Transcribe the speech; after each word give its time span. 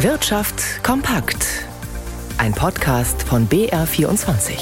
Wirtschaft 0.00 0.84
kompakt. 0.84 1.64
Ein 2.36 2.52
Podcast 2.52 3.22
von 3.22 3.48
BR24. 3.48 4.58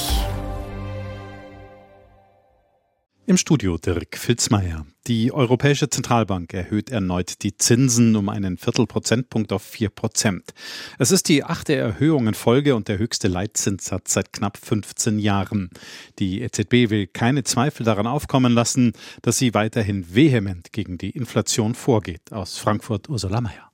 Im 3.27 3.37
Studio 3.37 3.77
Dirk 3.77 4.17
Filzmeier. 4.17 4.87
Die 5.09 5.33
Europäische 5.33 5.91
Zentralbank 5.91 6.55
erhöht 6.55 6.89
erneut 6.89 7.43
die 7.43 7.57
Zinsen 7.57 8.15
um 8.15 8.29
einen 8.29 8.59
Viertelprozentpunkt 8.59 9.53
auf 9.53 9.65
vier 9.65 9.91
Prozent. 9.91 10.55
Es 11.01 11.11
ist 11.11 11.29
die 11.29 11.43
achte 11.43 11.75
Erhöhung 11.75 12.29
in 12.29 12.35
Folge 12.35 12.77
und 12.77 12.87
der 12.87 12.99
höchste 12.99 13.27
Leitzinssatz 13.27 14.13
seit 14.13 14.33
knapp 14.33 14.57
15 14.57 15.19
Jahren. 15.19 15.71
Die 16.21 16.43
EZB 16.43 16.91
will 16.91 17.09
keine 17.09 17.43
Zweifel 17.43 17.83
daran 17.83 18.07
aufkommen 18.07 18.53
lassen, 18.53 18.93
dass 19.23 19.39
sie 19.39 19.53
weiterhin 19.53 20.15
vehement 20.15 20.73
gegen 20.73 20.97
die 20.97 21.11
Inflation 21.11 21.75
vorgeht. 21.75 22.33
Aus 22.33 22.57
Frankfurt 22.57 23.09
Ursula 23.09 23.41
Mayer. 23.41 23.74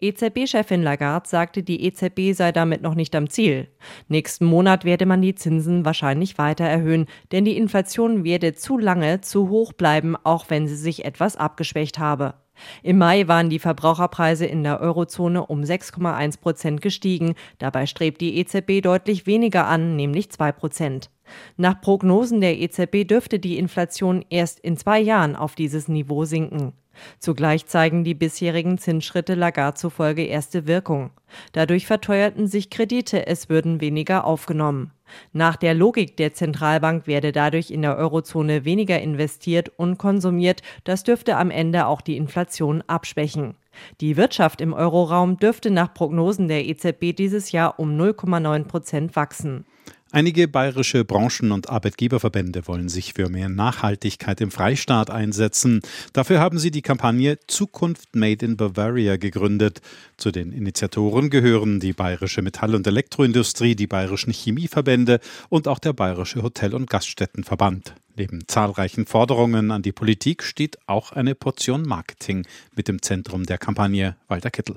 EZB-Chefin 0.00 0.82
Lagarde 0.82 1.28
sagte, 1.28 1.62
die 1.62 1.84
EZB 1.84 2.32
sei 2.32 2.52
damit 2.52 2.82
noch 2.82 2.94
nicht 2.94 3.14
am 3.14 3.28
Ziel. 3.28 3.68
Nächsten 4.08 4.44
Monat 4.44 4.84
werde 4.84 5.06
man 5.06 5.20
die 5.20 5.34
Zinsen 5.34 5.84
wahrscheinlich 5.84 6.38
weiter 6.38 6.64
erhöhen, 6.64 7.06
denn 7.32 7.44
die 7.44 7.56
Inflation 7.56 8.24
werde 8.24 8.54
zu 8.54 8.78
lange 8.78 9.20
zu 9.20 9.48
hoch 9.50 9.72
bleiben, 9.72 10.16
auch 10.22 10.46
wenn 10.48 10.66
sie 10.66 10.76
sich 10.76 11.04
etwas 11.04 11.36
abgeschwächt 11.36 11.98
habe. 11.98 12.34
Im 12.82 12.98
Mai 12.98 13.26
waren 13.28 13.50
die 13.50 13.58
Verbraucherpreise 13.58 14.46
in 14.46 14.62
der 14.62 14.80
Eurozone 14.80 15.46
um 15.46 15.62
6,1 15.62 16.40
Prozent 16.40 16.82
gestiegen. 16.82 17.34
Dabei 17.58 17.86
strebt 17.86 18.20
die 18.20 18.36
EZB 18.38 18.82
deutlich 18.82 19.26
weniger 19.26 19.66
an, 19.66 19.96
nämlich 19.96 20.30
2 20.30 20.52
Prozent. 20.52 21.10
Nach 21.56 21.80
Prognosen 21.80 22.40
der 22.40 22.58
EZB 22.58 23.06
dürfte 23.06 23.38
die 23.38 23.58
Inflation 23.58 24.24
erst 24.30 24.60
in 24.60 24.76
zwei 24.76 25.00
Jahren 25.00 25.36
auf 25.36 25.54
dieses 25.54 25.88
Niveau 25.88 26.24
sinken. 26.24 26.72
Zugleich 27.18 27.66
zeigen 27.66 28.04
die 28.04 28.14
bisherigen 28.14 28.78
Zinsschritte 28.78 29.34
Lagarde 29.34 29.78
zufolge 29.78 30.24
erste 30.24 30.66
Wirkung. 30.66 31.10
Dadurch 31.52 31.86
verteuerten 31.86 32.46
sich 32.46 32.70
Kredite, 32.70 33.26
es 33.26 33.48
würden 33.48 33.80
weniger 33.80 34.24
aufgenommen. 34.24 34.92
Nach 35.32 35.56
der 35.56 35.74
Logik 35.74 36.16
der 36.16 36.34
Zentralbank 36.34 37.06
werde 37.06 37.32
dadurch 37.32 37.70
in 37.70 37.82
der 37.82 37.96
Eurozone 37.96 38.64
weniger 38.64 39.00
investiert 39.00 39.70
und 39.76 39.98
konsumiert, 39.98 40.62
das 40.84 41.02
dürfte 41.02 41.36
am 41.36 41.50
Ende 41.50 41.86
auch 41.86 42.00
die 42.00 42.16
Inflation 42.16 42.82
abschwächen. 42.86 43.54
Die 44.00 44.16
Wirtschaft 44.16 44.60
im 44.60 44.72
Euroraum 44.72 45.36
dürfte 45.36 45.70
nach 45.70 45.94
Prognosen 45.94 46.48
der 46.48 46.66
EZB 46.66 47.14
dieses 47.16 47.52
Jahr 47.52 47.78
um 47.78 47.96
0,9 47.96 48.64
Prozent 48.64 49.16
wachsen. 49.16 49.64
Einige 50.12 50.48
bayerische 50.48 51.04
Branchen- 51.04 51.52
und 51.52 51.70
Arbeitgeberverbände 51.70 52.66
wollen 52.66 52.88
sich 52.88 53.12
für 53.14 53.28
mehr 53.28 53.48
Nachhaltigkeit 53.48 54.40
im 54.40 54.50
Freistaat 54.50 55.08
einsetzen. 55.08 55.82
Dafür 56.12 56.40
haben 56.40 56.58
sie 56.58 56.72
die 56.72 56.82
Kampagne 56.82 57.38
Zukunft 57.46 58.16
Made 58.16 58.44
in 58.44 58.56
Bavaria 58.56 59.18
gegründet. 59.18 59.80
Zu 60.16 60.32
den 60.32 60.50
Initiatoren 60.50 61.30
gehören 61.30 61.78
die 61.78 61.92
bayerische 61.92 62.42
Metall- 62.42 62.74
und 62.74 62.88
Elektroindustrie, 62.88 63.76
die 63.76 63.86
bayerischen 63.86 64.32
Chemieverbände 64.32 65.20
und 65.48 65.68
auch 65.68 65.78
der 65.78 65.92
bayerische 65.92 66.42
Hotel- 66.42 66.74
und 66.74 66.90
Gaststättenverband. 66.90 67.94
Neben 68.16 68.48
zahlreichen 68.48 69.06
Forderungen 69.06 69.70
an 69.70 69.82
die 69.82 69.92
Politik 69.92 70.42
steht 70.42 70.76
auch 70.88 71.12
eine 71.12 71.36
Portion 71.36 71.82
Marketing 71.82 72.44
mit 72.74 72.88
im 72.88 73.00
Zentrum 73.00 73.46
der 73.46 73.58
Kampagne. 73.58 74.16
Walter 74.26 74.50
Kittel. 74.50 74.76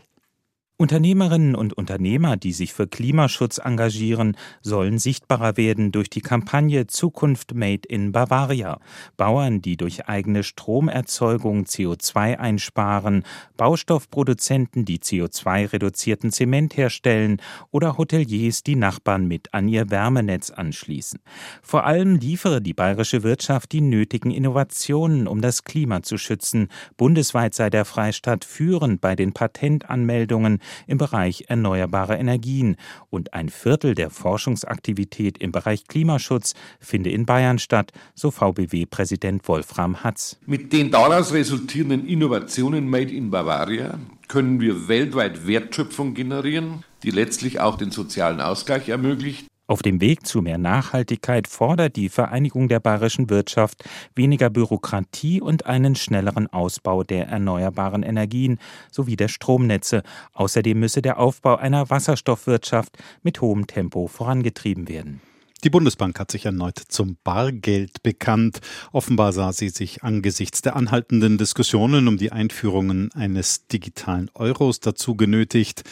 Unternehmerinnen 0.75 1.53
und 1.53 1.73
Unternehmer, 1.73 2.35
die 2.35 2.51
sich 2.51 2.73
für 2.73 2.87
Klimaschutz 2.87 3.59
engagieren, 3.59 4.35
sollen 4.63 4.97
sichtbarer 4.97 5.55
werden 5.55 5.91
durch 5.91 6.09
die 6.09 6.21
Kampagne 6.21 6.87
Zukunft 6.87 7.53
Made 7.53 7.87
in 7.87 8.11
Bavaria. 8.11 8.79
Bauern, 9.15 9.61
die 9.61 9.77
durch 9.77 10.07
eigene 10.07 10.41
Stromerzeugung 10.41 11.65
CO2 11.65 12.39
einsparen, 12.39 13.23
Baustoffproduzenten, 13.55 14.83
die 14.83 14.97
CO2-reduzierten 14.97 16.31
Zement 16.31 16.75
herstellen 16.75 17.39
oder 17.69 17.99
Hoteliers, 17.99 18.63
die 18.63 18.75
Nachbarn 18.75 19.27
mit 19.27 19.53
an 19.53 19.67
ihr 19.67 19.91
Wärmenetz 19.91 20.49
anschließen. 20.49 21.19
Vor 21.61 21.85
allem 21.85 22.15
liefere 22.15 22.63
die 22.63 22.73
bayerische 22.73 23.21
Wirtschaft 23.21 23.73
die 23.73 23.81
nötigen 23.81 24.31
Innovationen, 24.31 25.27
um 25.27 25.39
das 25.39 25.65
Klima 25.65 26.01
zu 26.01 26.17
schützen. 26.17 26.69
Bundesweit 26.97 27.53
sei 27.53 27.69
der 27.69 27.85
Freistaat 27.85 28.43
führend 28.43 29.01
bei 29.01 29.15
den 29.15 29.33
Patentanmeldungen 29.33 30.62
im 30.87 30.97
Bereich 30.97 31.45
erneuerbare 31.47 32.15
Energien 32.15 32.77
und 33.09 33.33
ein 33.33 33.49
Viertel 33.49 33.95
der 33.95 34.09
Forschungsaktivität 34.09 35.37
im 35.37 35.51
Bereich 35.51 35.87
Klimaschutz 35.87 36.53
finde 36.79 37.09
in 37.09 37.25
Bayern 37.25 37.59
statt, 37.59 37.91
so 38.15 38.31
VBW-Präsident 38.31 39.47
Wolfram 39.47 40.03
Hatz. 40.03 40.37
Mit 40.45 40.73
den 40.73 40.91
daraus 40.91 41.33
resultierenden 41.33 42.07
Innovationen 42.07 42.89
Made 42.89 43.11
in 43.11 43.31
Bavaria 43.31 43.99
können 44.27 44.59
wir 44.59 44.87
weltweit 44.87 45.47
Wertschöpfung 45.47 46.13
generieren, 46.13 46.83
die 47.03 47.11
letztlich 47.11 47.59
auch 47.59 47.77
den 47.77 47.91
sozialen 47.91 48.41
Ausgleich 48.41 48.89
ermöglicht 48.89 49.47
auf 49.65 49.81
dem 49.81 50.01
Weg 50.01 50.27
zu 50.27 50.41
mehr 50.41 50.57
Nachhaltigkeit 50.57 51.47
fordert 51.47 51.95
die 51.95 52.09
Vereinigung 52.09 52.67
der 52.67 52.81
bayerischen 52.81 53.29
Wirtschaft 53.29 53.85
weniger 54.13 54.49
Bürokratie 54.49 55.39
und 55.39 55.65
einen 55.65 55.95
schnelleren 55.95 56.47
Ausbau 56.47 57.03
der 57.03 57.27
erneuerbaren 57.27 58.03
Energien 58.03 58.59
sowie 58.91 59.15
der 59.15 59.29
Stromnetze. 59.29 60.03
Außerdem 60.33 60.77
müsse 60.77 61.01
der 61.01 61.17
Aufbau 61.17 61.55
einer 61.55 61.89
Wasserstoffwirtschaft 61.89 62.97
mit 63.21 63.39
hohem 63.39 63.65
Tempo 63.65 64.07
vorangetrieben 64.07 64.89
werden. 64.89 65.21
Die 65.63 65.69
Bundesbank 65.69 66.19
hat 66.19 66.29
sich 66.29 66.43
erneut 66.43 66.77
zum 66.89 67.15
Bargeld 67.23 68.03
bekannt. 68.03 68.59
Offenbar 68.91 69.31
sah 69.31 69.53
sie 69.53 69.69
sich 69.69 70.03
angesichts 70.03 70.61
der 70.61 70.75
anhaltenden 70.75 71.37
Diskussionen 71.37 72.09
um 72.09 72.17
die 72.17 72.33
Einführungen 72.33 73.13
eines 73.13 73.67
digitalen 73.67 74.29
Euros 74.33 74.81
dazu 74.81 75.15
genötigt. 75.15 75.83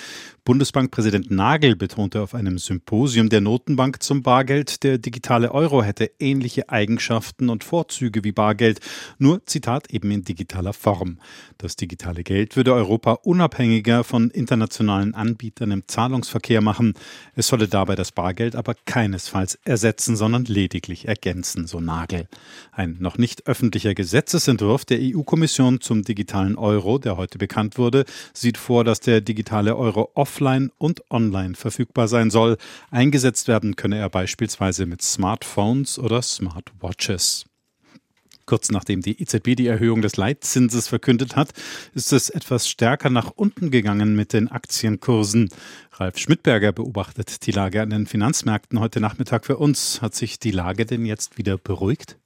Bundesbankpräsident 0.52 1.32
Nagel 1.32 1.78
betonte 1.78 2.22
auf 2.22 2.36
einem 2.36 2.58
Symposium 2.58 3.30
der 3.30 3.40
Notenbank 3.40 4.04
zum 4.04 4.22
Bargeld, 4.22 4.84
der 4.84 4.98
digitale 4.98 5.54
Euro 5.54 5.82
hätte 5.82 6.12
ähnliche 6.20 6.68
Eigenschaften 6.68 7.48
und 7.48 7.64
Vorzüge 7.64 8.26
wie 8.26 8.34
Bargeld, 8.34 8.82
nur 9.18 9.46
Zitat 9.46 9.92
eben 9.92 10.12
in 10.12 10.24
digitaler 10.24 10.74
Form. 10.74 11.20
Das 11.58 11.78
digitale 11.78 12.24
Geld 12.24 12.58
würde 12.58 12.74
Europa 12.74 13.14
unabhängiger 13.24 14.04
von 14.04 14.30
internationalen 14.30 15.16
Anbietern 15.16 15.72
im 15.72 15.88
Zahlungsverkehr 15.88 16.60
machen. 16.60 16.96
Es 17.34 17.48
solle 17.48 17.70
dabei 17.70 17.96
das 17.96 18.12
Bargeld 18.12 18.58
aber 18.58 18.76
keinesfalls 18.86 19.58
ersetzen, 19.64 20.18
sondern 20.18 20.44
lediglich 20.44 21.08
ergänzen, 21.08 21.66
so 21.66 21.80
Nagel. 21.80 22.28
Ein 22.74 22.98
noch 23.00 23.18
nicht 23.18 23.48
öffentlicher 23.48 23.94
Gesetzesentwurf 23.94 24.84
der 24.84 25.00
EU-Kommission 25.00 25.80
zum 25.80 26.02
digitalen 26.02 26.58
Euro, 26.58 26.98
der 26.98 27.16
heute 27.16 27.38
bekannt 27.38 27.78
wurde, 27.78 28.04
sieht 28.34 28.58
vor, 28.58 28.84
dass 28.84 29.00
der 29.00 29.22
digitale 29.22 29.78
Euro 29.78 30.12
offen 30.14 30.41
offline 30.42 30.72
und 30.78 31.04
online 31.12 31.56
verfügbar 31.56 32.08
sein 32.08 32.32
soll. 32.32 32.58
Eingesetzt 32.90 33.48
werden 33.48 33.76
könne 33.76 33.98
er 33.98 34.10
beispielsweise 34.10 34.86
mit 34.86 35.02
Smartphones 35.02 36.00
oder 36.00 36.22
Smartwatches. 36.22 37.46
Kurz 38.48 38.72
nachdem 38.72 39.02
die 39.02 39.22
EZB 39.22 39.56
die 39.56 39.68
Erhöhung 39.68 40.02
des 40.02 40.18
Leitzinses 40.18 40.88
verkündet 40.88 41.36
hat, 41.36 41.54
ist 41.94 42.12
es 42.12 42.30
etwas 42.30 42.68
stärker 42.68 43.10
nach 43.10 43.32
unten 43.36 43.70
gegangen 43.70 44.16
mit 44.16 44.34
den 44.34 44.50
Aktienkursen. 44.50 45.50
Ralf 45.94 46.18
Schmidberger 46.18 46.72
beobachtet 46.72 47.46
die 47.46 47.52
Lage 47.52 47.82
an 47.82 47.92
den 47.92 48.08
Finanzmärkten 48.08 48.80
heute 48.80 49.00
Nachmittag 49.00 49.46
für 49.46 49.58
uns. 49.58 50.02
Hat 50.02 50.16
sich 50.16 50.40
die 50.40 50.52
Lage 50.52 50.86
denn 50.86 51.06
jetzt 51.06 51.38
wieder 51.38 51.58
beruhigt? 51.58 52.18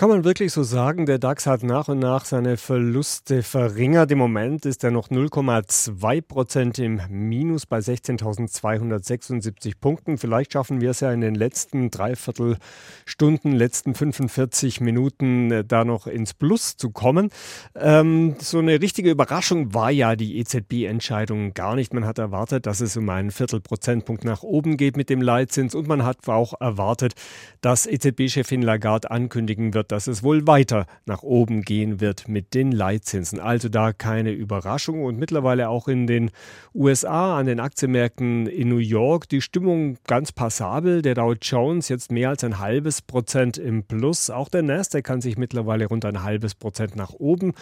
Kann 0.00 0.08
man 0.08 0.24
wirklich 0.24 0.50
so 0.54 0.62
sagen, 0.62 1.04
der 1.04 1.18
DAX 1.18 1.46
hat 1.46 1.62
nach 1.62 1.88
und 1.88 1.98
nach 1.98 2.24
seine 2.24 2.56
Verluste 2.56 3.42
verringert. 3.42 4.10
Im 4.10 4.16
Moment 4.16 4.64
ist 4.64 4.82
er 4.82 4.90
noch 4.90 5.10
0,2 5.10 6.22
Prozent 6.22 6.78
im 6.78 7.02
Minus 7.10 7.66
bei 7.66 7.80
16.276 7.80 9.74
Punkten. 9.78 10.16
Vielleicht 10.16 10.54
schaffen 10.54 10.80
wir 10.80 10.92
es 10.92 11.00
ja 11.00 11.12
in 11.12 11.20
den 11.20 11.34
letzten 11.34 11.90
Dreiviertelstunden, 11.90 13.52
letzten 13.52 13.94
45 13.94 14.80
Minuten 14.80 15.50
äh, 15.50 15.64
da 15.66 15.84
noch 15.84 16.06
ins 16.06 16.32
Plus 16.32 16.78
zu 16.78 16.88
kommen. 16.88 17.28
Ähm, 17.74 18.36
so 18.38 18.58
eine 18.58 18.80
richtige 18.80 19.10
Überraschung 19.10 19.74
war 19.74 19.90
ja 19.90 20.16
die 20.16 20.38
EZB-Entscheidung 20.38 21.52
gar 21.52 21.74
nicht. 21.74 21.92
Man 21.92 22.06
hat 22.06 22.16
erwartet, 22.16 22.64
dass 22.64 22.80
es 22.80 22.96
um 22.96 23.06
einen 23.10 23.32
Viertelprozentpunkt 23.32 24.24
nach 24.24 24.42
oben 24.44 24.78
geht 24.78 24.96
mit 24.96 25.10
dem 25.10 25.20
Leitzins 25.20 25.74
und 25.74 25.88
man 25.88 26.04
hat 26.04 26.26
auch 26.26 26.58
erwartet, 26.58 27.12
dass 27.60 27.86
EZB-Chefin 27.86 28.62
Lagarde 28.62 29.10
ankündigen 29.10 29.74
wird, 29.74 29.89
dass 29.90 30.06
es 30.06 30.22
wohl 30.22 30.46
weiter 30.46 30.86
nach 31.04 31.22
oben 31.22 31.62
gehen 31.62 32.00
wird 32.00 32.28
mit 32.28 32.54
den 32.54 32.70
Leitzinsen. 32.72 33.40
Also 33.40 33.68
da 33.68 33.92
keine 33.92 34.30
Überraschung 34.30 35.04
und 35.04 35.18
mittlerweile 35.18 35.68
auch 35.68 35.88
in 35.88 36.06
den 36.06 36.30
USA 36.74 37.38
an 37.38 37.46
den 37.46 37.60
Aktienmärkten 37.60 38.46
in 38.46 38.68
New 38.68 38.78
York 38.78 39.28
die 39.28 39.40
Stimmung 39.40 39.98
ganz 40.06 40.32
passabel. 40.32 41.02
Der 41.02 41.14
Dow 41.14 41.34
Jones 41.40 41.88
jetzt 41.88 42.12
mehr 42.12 42.28
als 42.30 42.44
ein 42.44 42.58
halbes 42.58 43.02
Prozent 43.02 43.58
im 43.58 43.82
Plus. 43.82 44.30
Auch 44.30 44.48
der 44.48 44.62
Nasdaq 44.62 45.04
kann 45.04 45.20
sich 45.20 45.36
mittlerweile 45.36 45.86
rund 45.86 46.04
ein 46.04 46.22
halbes 46.22 46.54
Prozent 46.54 46.94
nach 46.94 47.12
oben 47.12 47.52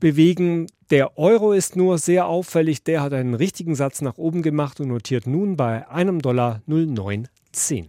bewegen. 0.00 0.66
Der 0.90 1.16
Euro 1.16 1.52
ist 1.52 1.76
nur 1.76 1.98
sehr 1.98 2.26
auffällig. 2.26 2.84
Der 2.84 3.02
hat 3.02 3.12
einen 3.12 3.34
richtigen 3.34 3.74
Satz 3.74 4.02
nach 4.02 4.18
oben 4.18 4.42
gemacht 4.42 4.80
und 4.80 4.88
notiert 4.88 5.26
nun 5.26 5.56
bei 5.56 5.88
einem 5.88 6.20
Dollar 6.20 6.60
0910. 6.66 7.88